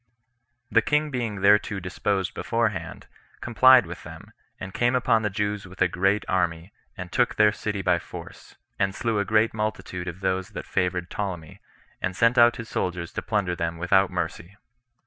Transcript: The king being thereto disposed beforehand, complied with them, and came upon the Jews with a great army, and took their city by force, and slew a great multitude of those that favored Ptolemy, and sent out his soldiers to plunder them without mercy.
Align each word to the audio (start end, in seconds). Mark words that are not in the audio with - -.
The 0.71 0.81
king 0.81 1.11
being 1.11 1.41
thereto 1.41 1.79
disposed 1.79 2.33
beforehand, 2.33 3.05
complied 3.39 3.85
with 3.85 4.01
them, 4.01 4.33
and 4.59 4.73
came 4.73 4.95
upon 4.95 5.21
the 5.21 5.29
Jews 5.29 5.67
with 5.67 5.79
a 5.79 5.87
great 5.87 6.25
army, 6.27 6.73
and 6.97 7.11
took 7.11 7.35
their 7.35 7.51
city 7.51 7.83
by 7.83 7.99
force, 7.99 8.55
and 8.79 8.95
slew 8.95 9.19
a 9.19 9.25
great 9.25 9.53
multitude 9.53 10.07
of 10.07 10.21
those 10.21 10.49
that 10.57 10.65
favored 10.65 11.11
Ptolemy, 11.11 11.61
and 12.01 12.15
sent 12.15 12.39
out 12.39 12.55
his 12.55 12.67
soldiers 12.67 13.13
to 13.13 13.21
plunder 13.21 13.55
them 13.55 13.77
without 13.77 14.09
mercy. 14.09 14.57